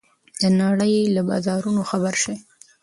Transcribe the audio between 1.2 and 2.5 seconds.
بازارونو خبر شئ.